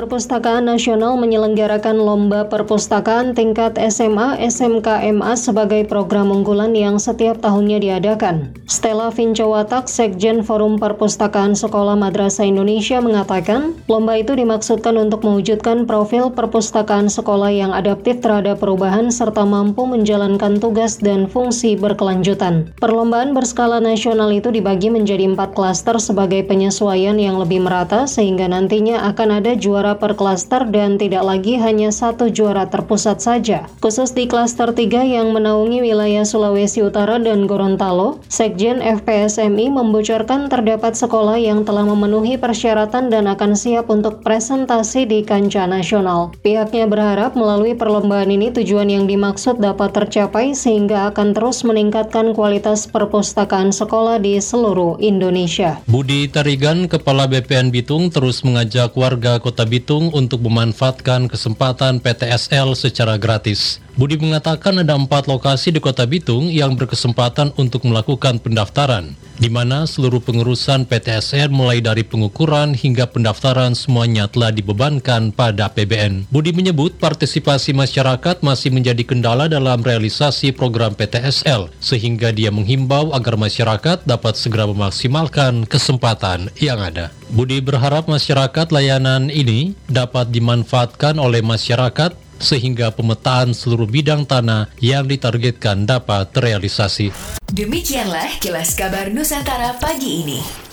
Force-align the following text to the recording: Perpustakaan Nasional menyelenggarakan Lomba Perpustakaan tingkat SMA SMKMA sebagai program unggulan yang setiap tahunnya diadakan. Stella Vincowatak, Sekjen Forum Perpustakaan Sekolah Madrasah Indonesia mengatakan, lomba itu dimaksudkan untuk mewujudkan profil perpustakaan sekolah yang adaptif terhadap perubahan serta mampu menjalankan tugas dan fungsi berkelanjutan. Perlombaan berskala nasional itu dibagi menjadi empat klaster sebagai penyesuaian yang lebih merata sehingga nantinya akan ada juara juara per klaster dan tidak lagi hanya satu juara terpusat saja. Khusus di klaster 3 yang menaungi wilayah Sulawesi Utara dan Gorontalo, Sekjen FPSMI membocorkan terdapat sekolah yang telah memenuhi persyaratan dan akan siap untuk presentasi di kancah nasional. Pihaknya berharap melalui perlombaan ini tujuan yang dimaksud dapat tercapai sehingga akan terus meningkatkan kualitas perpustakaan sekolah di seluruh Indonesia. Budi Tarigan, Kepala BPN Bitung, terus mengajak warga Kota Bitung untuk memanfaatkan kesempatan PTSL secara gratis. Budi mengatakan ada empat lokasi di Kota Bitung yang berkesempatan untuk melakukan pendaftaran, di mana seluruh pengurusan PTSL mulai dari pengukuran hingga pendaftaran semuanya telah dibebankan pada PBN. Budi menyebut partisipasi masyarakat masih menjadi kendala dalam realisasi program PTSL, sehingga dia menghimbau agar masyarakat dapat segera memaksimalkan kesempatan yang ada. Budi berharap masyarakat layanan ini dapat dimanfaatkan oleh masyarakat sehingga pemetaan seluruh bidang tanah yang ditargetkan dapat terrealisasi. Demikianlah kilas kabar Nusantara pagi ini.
Perpustakaan 0.00 0.64
Nasional 0.64 1.20
menyelenggarakan 1.20 2.00
Lomba 2.00 2.48
Perpustakaan 2.48 3.36
tingkat 3.36 3.76
SMA 3.92 4.40
SMKMA 4.48 5.36
sebagai 5.36 5.84
program 5.84 6.32
unggulan 6.32 6.72
yang 6.72 6.96
setiap 6.96 7.44
tahunnya 7.44 7.84
diadakan. 7.84 8.56
Stella 8.64 9.12
Vincowatak, 9.12 9.92
Sekjen 9.92 10.40
Forum 10.40 10.80
Perpustakaan 10.80 11.52
Sekolah 11.52 12.00
Madrasah 12.00 12.48
Indonesia 12.48 12.96
mengatakan, 13.04 13.76
lomba 13.92 14.16
itu 14.16 14.32
dimaksudkan 14.32 14.96
untuk 14.96 15.20
mewujudkan 15.20 15.84
profil 15.84 16.32
perpustakaan 16.32 17.12
sekolah 17.12 17.52
yang 17.52 17.76
adaptif 17.76 18.24
terhadap 18.24 18.56
perubahan 18.56 19.12
serta 19.12 19.44
mampu 19.44 19.84
menjalankan 19.84 20.56
tugas 20.64 20.96
dan 20.96 21.28
fungsi 21.28 21.76
berkelanjutan. 21.76 22.72
Perlombaan 22.80 23.36
berskala 23.36 23.84
nasional 23.84 24.32
itu 24.32 24.48
dibagi 24.48 24.88
menjadi 24.88 25.28
empat 25.28 25.52
klaster 25.52 26.00
sebagai 26.00 26.40
penyesuaian 26.48 27.20
yang 27.20 27.36
lebih 27.36 27.60
merata 27.60 28.08
sehingga 28.08 28.48
nantinya 28.48 29.04
akan 29.12 29.44
ada 29.44 29.52
juara 29.52 29.89
juara 29.90 30.06
per 30.06 30.14
klaster 30.14 30.62
dan 30.70 31.02
tidak 31.02 31.26
lagi 31.26 31.58
hanya 31.58 31.90
satu 31.90 32.30
juara 32.30 32.70
terpusat 32.70 33.18
saja. 33.18 33.66
Khusus 33.82 34.14
di 34.14 34.30
klaster 34.30 34.70
3 34.70 34.86
yang 35.02 35.34
menaungi 35.34 35.82
wilayah 35.82 36.22
Sulawesi 36.22 36.86
Utara 36.86 37.18
dan 37.18 37.50
Gorontalo, 37.50 38.22
Sekjen 38.30 38.78
FPSMI 38.78 39.74
membocorkan 39.74 40.46
terdapat 40.46 40.94
sekolah 40.94 41.42
yang 41.42 41.66
telah 41.66 41.82
memenuhi 41.82 42.38
persyaratan 42.38 43.10
dan 43.10 43.26
akan 43.26 43.58
siap 43.58 43.90
untuk 43.90 44.22
presentasi 44.22 45.10
di 45.10 45.26
kancah 45.26 45.66
nasional. 45.66 46.30
Pihaknya 46.46 46.86
berharap 46.86 47.34
melalui 47.34 47.74
perlombaan 47.74 48.30
ini 48.30 48.54
tujuan 48.54 48.86
yang 48.94 49.10
dimaksud 49.10 49.58
dapat 49.58 49.90
tercapai 49.90 50.54
sehingga 50.54 51.10
akan 51.10 51.34
terus 51.34 51.66
meningkatkan 51.66 52.30
kualitas 52.30 52.86
perpustakaan 52.86 53.74
sekolah 53.74 54.22
di 54.22 54.38
seluruh 54.38 55.02
Indonesia. 55.02 55.82
Budi 55.90 56.30
Tarigan, 56.30 56.86
Kepala 56.86 57.26
BPN 57.26 57.74
Bitung, 57.74 58.06
terus 58.14 58.46
mengajak 58.46 58.94
warga 58.94 59.42
Kota 59.42 59.66
Bitung 59.70 60.10
untuk 60.10 60.42
memanfaatkan 60.42 61.30
kesempatan 61.30 62.02
PTSL 62.02 62.74
secara 62.74 63.14
gratis. 63.14 63.78
Budi 63.94 64.18
mengatakan 64.18 64.82
ada 64.82 64.98
empat 64.98 65.30
lokasi 65.30 65.70
di 65.70 65.78
Kota 65.78 66.02
Bitung 66.10 66.50
yang 66.50 66.74
berkesempatan 66.74 67.54
untuk 67.54 67.86
melakukan 67.86 68.42
pendaftaran, 68.42 69.14
di 69.40 69.48
mana 69.48 69.88
seluruh 69.88 70.20
pengurusan 70.20 70.84
PTSL 70.84 71.48
mulai 71.48 71.80
dari 71.80 72.04
pengukuran 72.04 72.76
hingga 72.76 73.08
pendaftaran 73.08 73.72
semuanya 73.72 74.28
telah 74.28 74.52
dibebankan 74.52 75.32
pada 75.32 75.72
PBN. 75.72 76.28
Budi 76.28 76.52
menyebut 76.52 77.00
partisipasi 77.00 77.72
masyarakat 77.72 78.44
masih 78.44 78.68
menjadi 78.68 79.00
kendala 79.00 79.48
dalam 79.48 79.80
realisasi 79.80 80.52
program 80.52 80.92
PTSL, 80.92 81.72
sehingga 81.80 82.36
dia 82.36 82.52
menghimbau 82.52 83.16
agar 83.16 83.40
masyarakat 83.40 84.04
dapat 84.04 84.36
segera 84.36 84.68
memaksimalkan 84.68 85.64
kesempatan 85.64 86.52
yang 86.60 86.76
ada. 86.76 87.08
Budi 87.32 87.64
berharap 87.64 88.12
masyarakat 88.12 88.68
layanan 88.68 89.32
ini 89.32 89.72
dapat 89.88 90.28
dimanfaatkan 90.28 91.16
oleh 91.16 91.40
masyarakat 91.40 92.12
sehingga 92.40 92.90
pemetaan 92.90 93.52
seluruh 93.52 93.86
bidang 93.86 94.24
tanah 94.24 94.72
yang 94.80 95.06
ditargetkan 95.06 95.84
dapat 95.84 96.32
terrealisasi. 96.32 97.12
Demikianlah 97.52 98.40
kilas 98.40 98.74
kabar 98.74 99.12
Nusantara 99.12 99.76
pagi 99.76 100.24
ini. 100.24 100.69